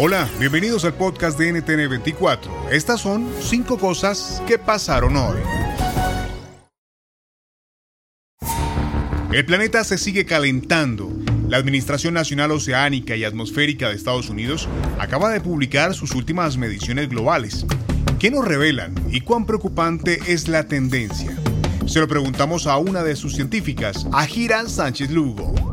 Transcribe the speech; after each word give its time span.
Hola, 0.00 0.28
bienvenidos 0.38 0.84
al 0.84 0.94
podcast 0.94 1.36
de 1.36 1.52
NTN24. 1.52 2.70
Estas 2.70 3.00
son 3.00 3.28
cinco 3.40 3.78
cosas 3.78 4.40
que 4.46 4.56
pasaron 4.56 5.16
hoy. 5.16 5.40
El 9.32 9.44
planeta 9.44 9.82
se 9.82 9.98
sigue 9.98 10.24
calentando. 10.24 11.10
La 11.48 11.56
Administración 11.56 12.14
Nacional 12.14 12.52
Oceánica 12.52 13.16
y 13.16 13.24
Atmosférica 13.24 13.88
de 13.88 13.96
Estados 13.96 14.30
Unidos 14.30 14.68
acaba 15.00 15.30
de 15.30 15.40
publicar 15.40 15.92
sus 15.94 16.14
últimas 16.14 16.58
mediciones 16.58 17.08
globales. 17.08 17.66
¿Qué 18.20 18.30
nos 18.30 18.44
revelan 18.44 18.94
y 19.10 19.22
cuán 19.22 19.46
preocupante 19.46 20.20
es 20.28 20.46
la 20.46 20.68
tendencia? 20.68 21.36
Se 21.88 21.98
lo 21.98 22.06
preguntamos 22.06 22.68
a 22.68 22.76
una 22.76 23.02
de 23.02 23.16
sus 23.16 23.34
científicas, 23.34 24.06
a 24.12 24.28
Sánchez 24.68 25.10
Lugo 25.10 25.67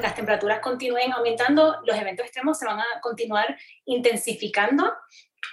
las 0.00 0.14
temperaturas 0.14 0.60
continúen 0.60 1.12
aumentando, 1.12 1.76
los 1.84 1.96
eventos 1.96 2.26
extremos 2.26 2.58
se 2.58 2.66
van 2.66 2.80
a 2.80 3.00
continuar 3.00 3.56
intensificando 3.84 4.92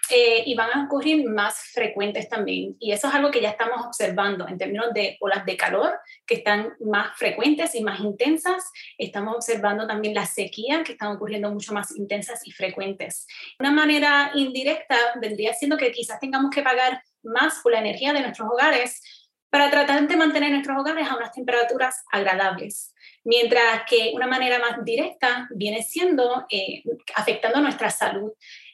eh, 0.10 0.44
y 0.46 0.54
van 0.54 0.70
a 0.72 0.86
ocurrir 0.86 1.28
más 1.28 1.58
frecuentes 1.74 2.30
también. 2.30 2.76
Y 2.80 2.92
eso 2.92 3.08
es 3.08 3.16
algo 3.16 3.32
que 3.32 3.42
ya 3.42 3.50
estamos 3.50 3.86
observando 3.86 4.48
en 4.48 4.58
términos 4.58 4.94
de 4.94 5.18
olas 5.20 5.46
de 5.46 5.58
calor 5.58 5.94
que 6.28 6.36
están 6.36 6.74
más 6.80 7.18
frecuentes 7.18 7.74
y 7.74 7.84
más 7.84 8.00
intensas. 8.00 8.72
Estamos 9.00 9.36
observando 9.36 9.88
también 9.88 10.14
las 10.14 10.34
sequías 10.34 10.84
que 10.84 10.92
están 10.92 11.16
ocurriendo 11.16 11.50
mucho 11.52 11.74
más 11.74 11.96
intensas 11.96 12.46
y 12.46 12.52
frecuentes. 12.52 13.26
Una 13.60 13.72
manera 13.72 14.32
indirecta 14.36 14.98
vendría 15.20 15.54
siendo 15.54 15.78
que 15.78 15.92
quizás 15.92 16.20
tengamos 16.20 16.52
que 16.52 16.62
pagar 16.62 17.02
más 17.24 17.60
por 17.64 17.72
la 17.72 17.80
energía 17.80 18.14
de 18.14 18.22
nuestros 18.22 18.48
hogares 18.52 19.02
para 19.50 19.72
tratar 19.72 20.08
de 20.08 20.18
mantener 20.18 20.52
nuestros 20.52 20.78
hogares 20.78 21.08
a 21.08 21.16
unas 21.16 21.32
temperaturas 21.32 22.04
agradables 22.12 22.95
mientras 23.26 23.84
que 23.90 24.12
una 24.14 24.28
manera 24.28 24.60
más 24.60 24.86
directa 24.86 25.48
viene 25.52 25.84
siendo 25.84 26.46
eh, 26.50 26.84
afectando 27.16 27.60
nuestra 27.60 27.90
salud. 27.90 28.32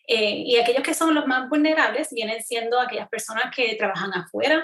Eh, 0.08 0.44
y 0.46 0.58
aquellos 0.58 0.84
que 0.84 0.94
son 0.94 1.16
los 1.16 1.26
más 1.26 1.50
vulnerables 1.50 2.10
vienen 2.12 2.44
siendo 2.44 2.80
aquellas 2.80 3.10
personas 3.10 3.46
que 3.56 3.76
trabajan 3.76 4.14
afuera, 4.14 4.64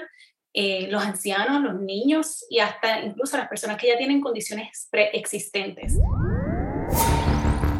eh, 0.52 0.88
los 0.88 1.02
ancianos, 1.02 1.62
los 1.62 1.80
niños 1.80 2.44
y 2.50 2.58
hasta 2.58 3.00
incluso 3.00 3.36
las 3.36 3.48
personas 3.48 3.78
que 3.78 3.88
ya 3.88 3.96
tienen 3.96 4.20
condiciones 4.20 4.88
preexistentes. 4.90 5.94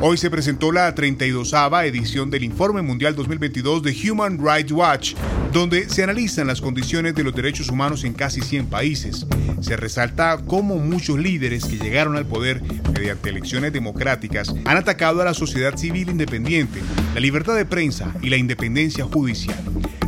Hoy 0.01 0.17
se 0.17 0.31
presentó 0.31 0.71
la 0.71 0.95
32 0.95 1.53
edición 1.83 2.31
del 2.31 2.45
Informe 2.45 2.83
Mundial 2.83 3.17
2022 3.17 3.83
de 3.83 3.97
Human 4.09 4.39
Rights 4.39 4.71
Watch, 4.71 5.15
donde 5.53 5.89
se 5.89 6.05
analizan 6.05 6.47
las 6.47 6.61
condiciones 6.61 7.17
de 7.17 7.25
los 7.25 7.35
derechos 7.35 7.69
humanos 7.69 8.05
en 8.05 8.13
casi 8.13 8.41
100 8.41 8.67
países. 8.67 9.27
Se 9.61 9.77
resalta 9.77 10.39
cómo 10.47 10.77
muchos 10.77 11.19
líderes 11.19 11.65
que 11.65 11.79
llegaron 11.79 12.17
al 12.17 12.27
poder 12.27 12.63
mediante 12.93 13.31
elecciones 13.31 13.73
democráticas 13.73 14.55
han 14.65 14.77
atacado 14.77 15.21
a 15.21 15.25
la 15.25 15.35
sociedad 15.35 15.77
civil 15.77 16.11
independiente, 16.11 16.81
la 17.13 17.21
libertad 17.21 17.57
de 17.57 17.65
prensa 17.65 18.15
y 18.23 18.31
la 18.31 18.37
independencia 18.37 19.05
judicial. 19.05 19.59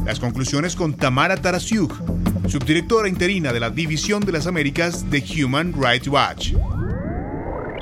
Las 0.06 0.20
conclusiones 0.20 0.76
con 0.76 0.94
Tamara 0.94 1.36
Tarasiuk, 1.36 1.92
subdirectora 2.48 3.08
interina 3.08 3.52
de 3.52 3.58
la 3.58 3.70
División 3.70 4.24
de 4.24 4.32
las 4.32 4.46
Américas 4.46 5.10
de 5.10 5.24
Human 5.44 5.74
Rights 5.76 6.06
Watch. 6.06 6.52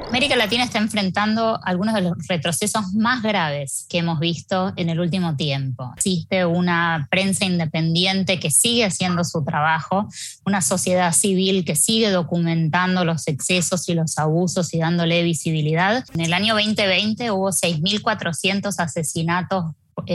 América 0.08 0.36
Latina 0.36 0.64
está 0.64 0.78
enfrentando 0.78 1.60
algunos 1.62 1.94
de 1.94 2.00
los 2.00 2.26
retrocesos 2.28 2.94
más 2.94 3.22
graves 3.22 3.84
que 3.90 3.98
hemos 3.98 4.18
visto 4.18 4.72
en 4.76 4.88
el 4.88 5.00
último 5.00 5.36
tiempo. 5.36 5.92
Existe 5.96 6.46
una 6.46 7.06
prensa 7.10 7.44
independiente 7.44 8.40
que 8.40 8.50
sigue 8.50 8.86
haciendo 8.86 9.22
su 9.22 9.44
trabajo, 9.44 10.08
una 10.46 10.62
sociedad 10.62 11.12
civil 11.12 11.62
que 11.66 11.76
sigue 11.76 12.10
documentando 12.10 13.04
los 13.04 13.28
excesos 13.28 13.86
y 13.90 13.94
los 13.94 14.16
abusos 14.18 14.72
y 14.72 14.78
dándole 14.78 15.22
visibilidad. 15.22 16.02
En 16.14 16.22
el 16.22 16.32
año 16.32 16.54
2020 16.54 17.30
hubo 17.30 17.50
6.400 17.50 18.74
asesinatos 18.78 19.66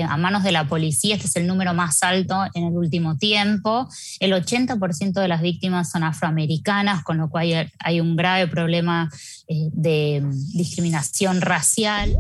a 0.08 0.18
manos 0.18 0.44
de 0.44 0.52
la 0.52 0.68
policía. 0.68 1.16
Este 1.16 1.28
es 1.28 1.36
el 1.36 1.48
número 1.48 1.74
más 1.74 2.04
alto 2.04 2.36
en 2.54 2.66
el 2.66 2.74
último 2.74 3.18
tiempo. 3.18 3.88
El 4.20 4.34
80% 4.34 5.14
de 5.14 5.28
las 5.28 5.42
víctimas 5.42 5.92
son 5.92 6.04
afroamericanas, 6.04 7.04
con 7.04 7.18
lo 7.18 7.30
cual 7.30 7.72
hay 7.80 8.00
un 8.00 8.16
grave 8.16 8.48
problema 8.48 9.10
eh, 9.48 9.70
de 9.74 10.24
discriminación 10.54 11.42
racial. 11.42 12.16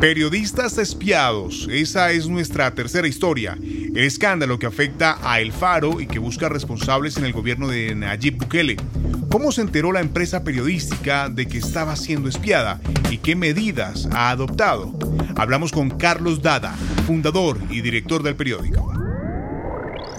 Periodistas 0.00 0.78
espiados, 0.78 1.68
esa 1.70 2.10
es 2.10 2.26
nuestra 2.26 2.74
tercera 2.74 3.06
historia. 3.06 3.58
El 3.60 3.98
escándalo 3.98 4.58
que 4.58 4.64
afecta 4.64 5.18
a 5.22 5.40
El 5.40 5.52
Faro 5.52 6.00
y 6.00 6.06
que 6.06 6.18
busca 6.18 6.48
responsables 6.48 7.18
en 7.18 7.26
el 7.26 7.34
gobierno 7.34 7.68
de 7.68 7.94
Nayib 7.94 8.38
Bukele. 8.38 8.78
¿Cómo 9.30 9.52
se 9.52 9.62
enteró 9.62 9.92
la 9.92 10.00
empresa 10.00 10.42
periodística 10.42 11.28
de 11.28 11.46
que 11.46 11.58
estaba 11.58 11.94
siendo 11.94 12.28
espiada 12.28 12.80
y 13.12 13.18
qué 13.18 13.36
medidas 13.36 14.08
ha 14.12 14.30
adoptado? 14.30 14.92
Hablamos 15.36 15.70
con 15.70 15.90
Carlos 15.90 16.42
Dada, 16.42 16.72
fundador 17.06 17.56
y 17.70 17.80
director 17.80 18.24
del 18.24 18.34
periódico. 18.34 18.92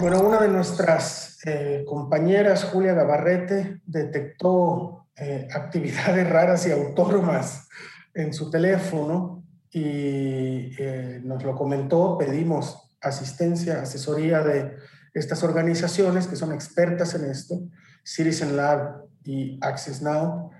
Bueno, 0.00 0.22
una 0.22 0.40
de 0.40 0.48
nuestras 0.48 1.38
eh, 1.44 1.84
compañeras, 1.86 2.64
Julia 2.64 2.94
Gabarrete, 2.94 3.82
detectó 3.84 5.08
eh, 5.14 5.46
actividades 5.54 6.30
raras 6.30 6.66
y 6.66 6.72
autónomas 6.72 7.68
en 8.14 8.32
su 8.32 8.50
teléfono 8.50 9.44
y 9.70 10.74
eh, 10.78 11.20
nos 11.22 11.44
lo 11.44 11.54
comentó, 11.54 12.16
pedimos 12.16 12.96
asistencia, 13.02 13.82
asesoría 13.82 14.40
de 14.40 14.74
estas 15.12 15.42
organizaciones 15.42 16.26
que 16.26 16.36
son 16.36 16.54
expertas 16.54 17.14
en 17.14 17.30
esto, 17.30 17.60
Citizen 18.02 18.56
Lab 18.56 19.04
y 19.24 19.58
Access 19.62 20.02
Now, 20.02 20.50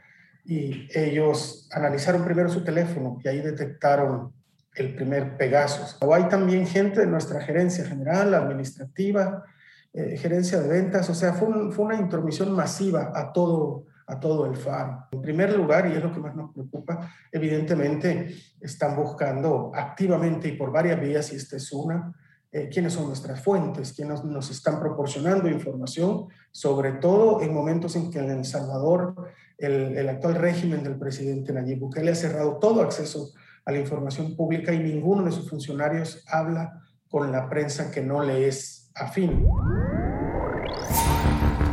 y 0.45 0.89
ellos 0.95 1.69
analizaron 1.73 2.25
primero 2.25 2.49
su 2.49 2.65
teléfono 2.65 3.19
y 3.23 3.29
ahí 3.29 3.41
detectaron 3.41 4.33
el 4.75 4.95
primer 4.95 5.37
Pegasus. 5.37 5.97
O 6.01 6.15
hay 6.15 6.25
también 6.29 6.67
gente 6.67 7.01
de 7.01 7.07
nuestra 7.07 7.41
gerencia 7.41 7.85
general, 7.85 8.35
administrativa, 8.35 9.45
eh, 9.93 10.17
gerencia 10.17 10.59
de 10.61 10.69
ventas, 10.69 11.09
o 11.11 11.15
sea, 11.15 11.35
fue, 11.35 11.71
fue 11.71 11.85
una 11.85 11.97
intromisión 11.97 12.53
masiva 12.53 13.13
a 13.15 13.33
todo, 13.33 13.87
a 14.07 14.19
todo 14.19 14.47
el 14.47 14.57
FAR. 14.57 15.09
En 15.13 15.21
primer 15.21 15.55
lugar, 15.55 15.87
y 15.87 15.93
es 15.93 16.03
lo 16.03 16.13
que 16.13 16.21
más 16.21 16.35
nos 16.35 16.53
preocupa, 16.53 17.13
evidentemente 17.31 18.35
están 18.61 18.97
buscando 18.97 19.71
activamente 19.75 20.49
y 20.49 20.57
por 20.57 20.73
varias 20.73 20.99
vías, 20.99 21.33
y 21.33 21.37
esta 21.37 21.57
es 21.57 21.71
una, 21.73 22.13
eh, 22.53 22.69
quiénes 22.71 22.93
son 22.93 23.07
nuestras 23.07 23.43
fuentes, 23.43 23.95
quiénes 23.95 24.23
nos 24.25 24.51
están 24.51 24.79
proporcionando 24.79 25.49
información, 25.49 26.27
sobre 26.51 26.93
todo 26.93 27.41
en 27.41 27.55
momentos 27.55 27.97
en 27.97 28.11
que 28.11 28.19
en 28.19 28.31
El 28.31 28.45
Salvador 28.45 29.15
el, 29.57 29.97
el 29.97 30.09
actual 30.09 30.35
régimen 30.35 30.85
del 30.85 30.99
presidente 30.99 31.53
Nayib 31.53 31.79
Bukele 31.79 32.11
ha 32.11 32.15
cerrado 32.15 32.59
todo 32.59 32.83
acceso 32.83 33.33
a 33.65 33.73
la 33.73 33.79
información 33.79 34.37
pública 34.37 34.75
y 34.75 34.81
ninguno 34.81 35.25
de 35.25 35.33
sus 35.33 35.49
funcionarios 35.49 36.25
habla 36.29 36.83
con 37.09 37.33
la 37.33 37.49
prensa 37.49 37.91
que 37.91 38.03
no 38.03 38.23
le 38.23 38.49
es 38.49 38.91
afín. 38.95 39.47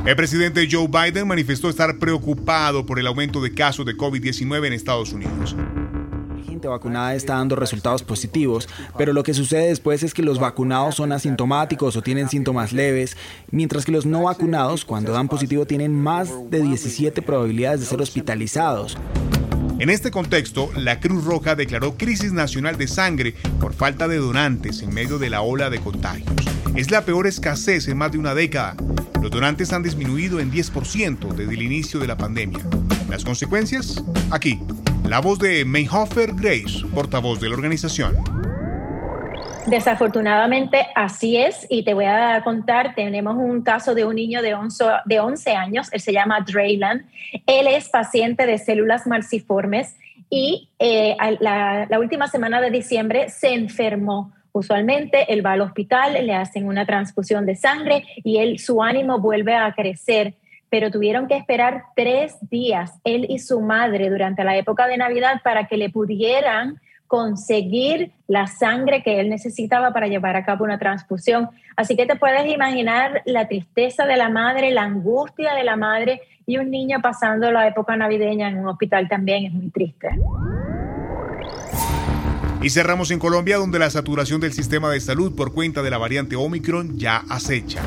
El 0.06 0.16
presidente 0.16 0.68
Joe 0.72 0.88
Biden 0.88 1.28
manifestó 1.28 1.70
estar 1.70 2.00
preocupado 2.00 2.86
por 2.86 3.00
el 3.00 3.08
aumento 3.08 3.42
de 3.42 3.54
casos 3.54 3.86
de 3.86 3.96
COVID-19 3.96 4.68
en 4.68 4.74
Estados 4.74 5.12
Unidos. 5.12 5.56
Gente 6.60 6.68
vacunada 6.68 7.16
está 7.16 7.36
dando 7.36 7.56
resultados 7.56 8.04
positivos, 8.04 8.68
pero 8.98 9.14
lo 9.14 9.24
que 9.24 9.34
sucede 9.34 9.70
después 9.70 10.04
es 10.04 10.14
que 10.14 10.22
los 10.22 10.42
vacunados 10.42 10.96
son 10.96 11.14
asintomáticos 11.14 11.96
o 11.96 12.02
tienen 12.02 12.28
síntomas 12.28 12.74
leves, 12.74 13.16
mientras 13.50 13.86
que 13.86 13.94
los 13.94 14.06
no 14.06 14.24
vacunados, 14.24 14.84
cuando 14.84 15.14
dan 15.14 15.30
positivo, 15.30 15.66
tienen 15.66 15.96
más 15.96 16.30
de 16.50 16.62
17 16.62 17.22
probabilidades 17.22 17.80
de 17.80 17.86
ser 17.86 18.02
hospitalizados. 18.02 18.98
En 19.80 19.90
este 19.90 20.12
contexto, 20.12 20.70
la 20.76 21.00
Cruz 21.00 21.24
Roja 21.24 21.56
declaró 21.56 21.96
crisis 21.96 22.34
nacional 22.34 22.78
de 22.78 22.90
sangre 22.90 23.34
por 23.62 23.74
falta 23.74 24.10
de 24.10 24.18
donantes 24.18 24.82
en 24.82 24.94
medio 24.94 25.18
de 25.18 25.30
la 25.30 25.42
ola 25.42 25.70
de 25.70 25.80
contagios. 25.80 26.28
Es 26.76 26.92
la 26.92 27.06
peor 27.06 27.26
escasez 27.26 27.88
en 27.88 27.98
más 27.98 28.12
de 28.12 28.18
una 28.18 28.36
década. 28.36 28.76
Los 29.22 29.32
donantes 29.32 29.72
han 29.72 29.84
disminuido 29.84 30.42
en 30.42 30.52
10% 30.52 31.34
desde 31.36 31.54
el 31.54 31.62
inicio 31.62 32.02
de 32.02 32.08
la 32.08 32.18
pandemia. 32.18 32.60
¿Las 33.10 33.24
consecuencias? 33.24 34.04
Aquí, 34.30 34.60
la 35.08 35.20
voz 35.20 35.40
de 35.40 35.66
Mayhofer 35.66 36.34
Grace, 36.34 36.86
portavoz 36.94 37.40
de 37.40 37.50
la 37.50 37.56
organización. 37.56 38.16
Desafortunadamente 39.68 40.88
así 40.96 41.38
es 41.38 41.68
y 41.70 41.84
te 41.84 41.94
voy 41.94 42.06
a 42.06 42.42
contar, 42.44 42.96
tenemos 42.96 43.36
un 43.36 43.62
caso 43.62 43.94
de 43.94 44.06
un 44.06 44.16
niño 44.16 44.42
de 44.42 44.56
11, 44.56 44.86
de 45.06 45.20
11 45.20 45.52
años, 45.52 45.90
él 45.92 46.02
se 46.02 46.12
llama 46.12 46.40
Drayland, 46.42 47.06
él 47.46 47.68
es 47.68 47.90
paciente 47.90 48.46
de 48.46 48.58
células 48.58 49.06
marciformes 49.06 49.96
y 50.30 50.70
eh, 50.80 51.16
la, 51.40 51.86
la 51.90 52.00
última 52.00 52.28
semana 52.28 52.62
de 52.62 52.72
diciembre 52.72 53.30
se 53.30 53.54
enfermó. 53.54 54.32
Usualmente 54.52 55.32
él 55.32 55.46
va 55.46 55.52
al 55.52 55.62
hospital, 55.62 56.26
le 56.26 56.34
hacen 56.34 56.66
una 56.68 56.86
transfusión 56.86 57.46
de 57.46 57.56
sangre 57.56 58.06
y 58.24 58.38
él, 58.40 58.58
su 58.60 58.82
ánimo 58.82 59.20
vuelve 59.20 59.56
a 59.56 59.72
crecer 59.74 60.34
pero 60.70 60.92
tuvieron 60.92 61.28
que 61.28 61.36
esperar 61.36 61.84
tres 61.96 62.38
días, 62.50 63.00
él 63.04 63.26
y 63.30 63.40
su 63.40 63.62
madre, 63.62 64.10
durante 64.10 64.44
la 64.44 64.58
época 64.58 64.88
de 64.88 64.98
Navidad 64.98 65.42
para 65.44 65.68
que 65.68 65.78
le 65.78 65.90
pudieran 65.90 66.80
conseguir 67.08 68.12
la 68.28 68.46
sangre 68.46 69.02
que 69.02 69.20
él 69.20 69.30
necesitaba 69.30 69.92
para 69.92 70.08
llevar 70.08 70.36
a 70.36 70.46
cabo 70.46 70.64
una 70.64 70.78
transfusión. 70.78 71.50
Así 71.76 71.96
que 71.96 72.06
te 72.06 72.16
puedes 72.16 72.46
imaginar 72.54 73.24
la 73.26 73.48
tristeza 73.48 74.06
de 74.06 74.16
la 74.16 74.30
madre, 74.30 74.70
la 74.70 74.84
angustia 74.84 75.56
de 75.56 75.64
la 75.64 75.76
madre 75.76 76.22
y 76.46 76.58
un 76.58 76.70
niño 76.70 77.02
pasando 77.02 77.52
la 77.52 77.68
época 77.68 77.96
navideña 77.96 78.48
en 78.48 78.60
un 78.60 78.68
hospital 78.68 79.10
también 79.10 79.46
es 79.46 79.54
muy 79.54 79.72
triste. 79.72 80.10
Y 82.62 82.72
cerramos 82.72 83.10
en 83.12 83.20
Colombia, 83.20 83.56
donde 83.56 83.80
la 83.80 83.90
saturación 83.90 84.42
del 84.42 84.52
sistema 84.52 84.92
de 84.92 85.00
salud 85.00 85.34
por 85.34 85.54
cuenta 85.54 85.82
de 85.82 85.90
la 85.90 85.98
variante 85.98 86.36
Omicron 86.36 86.98
ya 87.00 87.24
acecha. 87.30 87.82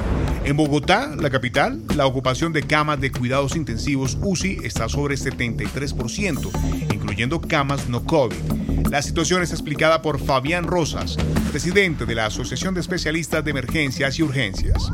En 0.44 0.56
Bogotá, 0.56 1.14
la 1.14 1.28
capital, 1.28 1.82
la 1.94 2.06
ocupación 2.06 2.54
de 2.54 2.62
camas 2.62 2.98
de 2.98 3.12
cuidados 3.12 3.54
intensivos 3.54 4.16
UCI 4.22 4.60
está 4.64 4.88
sobre 4.88 5.16
73%, 5.16 6.92
incluyendo 6.92 7.40
camas 7.42 7.88
no 7.90 8.02
COVID. 8.04 8.90
La 8.90 9.02
situación 9.02 9.42
es 9.42 9.52
explicada 9.52 10.00
por 10.00 10.18
Fabián 10.18 10.64
Rosas, 10.64 11.18
presidente 11.50 12.06
de 12.06 12.14
la 12.14 12.26
Asociación 12.26 12.72
de 12.72 12.80
Especialistas 12.80 13.44
de 13.44 13.50
Emergencias 13.50 14.18
y 14.18 14.22
Urgencias. 14.22 14.90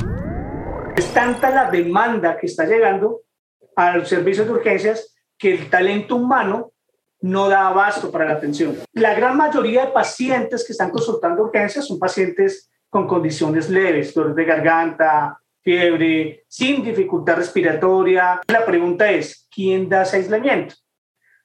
Es 0.97 1.13
tanta 1.13 1.49
la 1.51 1.71
demanda 1.71 2.37
que 2.37 2.47
está 2.47 2.65
llegando 2.65 3.21
a 3.77 3.95
los 3.95 4.09
servicios 4.09 4.45
de 4.45 4.53
urgencias 4.53 5.15
que 5.37 5.53
el 5.53 5.69
talento 5.69 6.17
humano 6.17 6.73
no 7.21 7.49
da 7.49 7.67
abasto 7.67 8.11
para 8.11 8.25
la 8.25 8.33
atención. 8.33 8.77
La 8.93 9.13
gran 9.13 9.35
mayoría 9.35 9.85
de 9.85 9.91
pacientes 9.91 10.65
que 10.65 10.71
están 10.71 10.89
consultando 10.89 11.43
urgencias 11.43 11.87
son 11.87 11.99
pacientes 11.99 12.69
con 12.89 13.07
condiciones 13.07 13.69
leves, 13.69 14.13
dolor 14.13 14.35
de 14.35 14.45
garganta, 14.45 15.39
fiebre, 15.61 16.45
sin 16.47 16.83
dificultad 16.83 17.35
respiratoria. 17.35 18.41
La 18.47 18.65
pregunta 18.65 19.11
es, 19.11 19.47
¿quién 19.53 19.89
da 19.89 20.03
ese 20.03 20.17
aislamiento? 20.17 20.75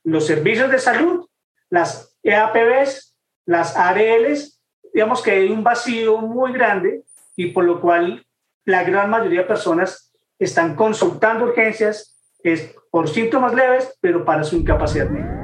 Los 0.04 0.26
servicios 0.26 0.70
de 0.70 0.78
salud, 0.78 1.26
las 1.70 2.16
EAPBs, 2.22 3.16
las 3.46 3.76
ARLs, 3.76 4.60
digamos 4.92 5.22
que 5.22 5.32
hay 5.32 5.50
un 5.50 5.64
vacío 5.64 6.18
muy 6.18 6.52
grande 6.52 7.02
y 7.36 7.46
por 7.46 7.64
lo 7.64 7.80
cual 7.80 8.24
la 8.64 8.84
gran 8.84 9.10
mayoría 9.10 9.40
de 9.40 9.46
personas 9.46 10.12
están 10.38 10.76
consultando 10.76 11.44
urgencias 11.44 12.16
por 12.90 13.08
síntomas 13.08 13.54
leves, 13.54 13.96
pero 14.00 14.24
para 14.24 14.44
su 14.44 14.56
incapacidad 14.56 15.08
médica. 15.08 15.43